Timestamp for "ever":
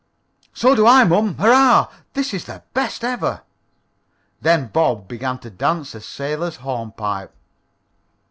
3.03-3.43